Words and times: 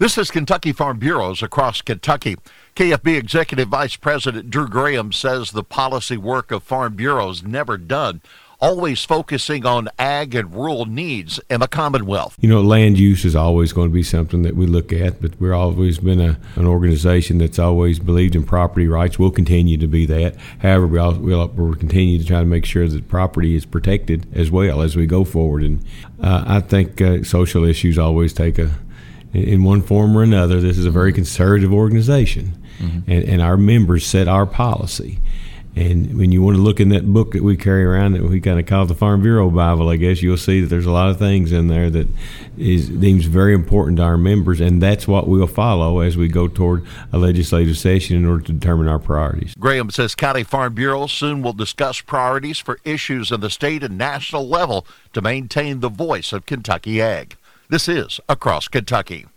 This 0.00 0.16
is 0.16 0.30
Kentucky 0.30 0.70
Farm 0.70 1.00
Bureaus 1.00 1.42
across 1.42 1.82
Kentucky. 1.82 2.36
KFB 2.76 3.18
Executive 3.18 3.66
Vice 3.66 3.96
President 3.96 4.48
Drew 4.48 4.68
Graham 4.68 5.10
says 5.10 5.50
the 5.50 5.64
policy 5.64 6.16
work 6.16 6.52
of 6.52 6.62
Farm 6.62 6.94
Bureaus 6.94 7.42
never 7.42 7.76
done, 7.76 8.20
always 8.60 9.02
focusing 9.02 9.66
on 9.66 9.88
ag 9.98 10.36
and 10.36 10.54
rural 10.54 10.84
needs 10.84 11.40
in 11.50 11.58
the 11.58 11.66
Commonwealth. 11.66 12.36
You 12.40 12.48
know, 12.48 12.62
land 12.62 12.96
use 12.96 13.24
is 13.24 13.34
always 13.34 13.72
going 13.72 13.88
to 13.88 13.92
be 13.92 14.04
something 14.04 14.42
that 14.42 14.54
we 14.54 14.66
look 14.66 14.92
at, 14.92 15.20
but 15.20 15.40
we've 15.40 15.50
always 15.50 15.98
been 15.98 16.20
a, 16.20 16.38
an 16.54 16.68
organization 16.68 17.38
that's 17.38 17.58
always 17.58 17.98
believed 17.98 18.36
in 18.36 18.44
property 18.44 18.86
rights. 18.86 19.18
We'll 19.18 19.32
continue 19.32 19.78
to 19.78 19.88
be 19.88 20.06
that. 20.06 20.36
However, 20.60 20.86
we'll, 20.86 21.18
we'll, 21.18 21.48
we'll 21.48 21.74
continue 21.74 22.20
to 22.20 22.24
try 22.24 22.38
to 22.38 22.46
make 22.46 22.66
sure 22.66 22.86
that 22.86 23.08
property 23.08 23.56
is 23.56 23.66
protected 23.66 24.28
as 24.32 24.48
well 24.48 24.80
as 24.80 24.94
we 24.94 25.06
go 25.06 25.24
forward. 25.24 25.64
And 25.64 25.84
uh, 26.22 26.44
I 26.46 26.60
think 26.60 27.00
uh, 27.00 27.24
social 27.24 27.64
issues 27.64 27.98
always 27.98 28.32
take 28.32 28.60
a 28.60 28.78
in 29.32 29.64
one 29.64 29.82
form 29.82 30.16
or 30.16 30.22
another. 30.22 30.60
This 30.60 30.78
is 30.78 30.86
a 30.86 30.90
very 30.90 31.12
conservative 31.12 31.72
organization, 31.72 32.52
mm-hmm. 32.78 33.10
and, 33.10 33.24
and 33.24 33.42
our 33.42 33.56
members 33.56 34.06
set 34.06 34.28
our 34.28 34.46
policy. 34.46 35.20
And 35.78 36.18
when 36.18 36.32
you 36.32 36.42
want 36.42 36.56
to 36.56 36.62
look 36.62 36.80
in 36.80 36.88
that 36.88 37.06
book 37.06 37.32
that 37.32 37.44
we 37.44 37.56
carry 37.56 37.84
around 37.84 38.14
that 38.14 38.24
we 38.24 38.40
kind 38.40 38.58
of 38.58 38.66
call 38.66 38.86
the 38.86 38.96
Farm 38.96 39.22
Bureau 39.22 39.48
Bible, 39.48 39.88
I 39.88 39.94
guess 39.94 40.22
you'll 40.22 40.36
see 40.36 40.60
that 40.60 40.66
there's 40.66 40.86
a 40.86 40.90
lot 40.90 41.08
of 41.08 41.20
things 41.20 41.52
in 41.52 41.68
there 41.68 41.88
that 41.88 42.08
is 42.56 42.88
deems 42.88 43.26
very 43.26 43.54
important 43.54 43.98
to 43.98 44.02
our 44.02 44.16
members, 44.16 44.60
and 44.60 44.82
that's 44.82 45.06
what 45.06 45.28
we'll 45.28 45.46
follow 45.46 46.00
as 46.00 46.16
we 46.16 46.26
go 46.26 46.48
toward 46.48 46.84
a 47.12 47.18
legislative 47.18 47.78
session 47.78 48.16
in 48.16 48.26
order 48.26 48.42
to 48.42 48.52
determine 48.54 48.88
our 48.88 48.98
priorities. 48.98 49.54
Graham 49.56 49.90
says 49.90 50.16
county 50.16 50.42
farm 50.42 50.74
Bureau 50.74 51.06
soon 51.06 51.42
will 51.42 51.52
discuss 51.52 52.00
priorities 52.00 52.58
for 52.58 52.80
issues 52.82 53.30
on 53.30 53.40
the 53.40 53.50
state 53.50 53.84
and 53.84 53.96
national 53.96 54.48
level 54.48 54.84
to 55.12 55.22
maintain 55.22 55.78
the 55.78 55.88
voice 55.88 56.32
of 56.32 56.44
Kentucky 56.44 57.00
ag. 57.00 57.36
This 57.70 57.86
is 57.86 58.18
Across 58.30 58.68
Kentucky. 58.68 59.28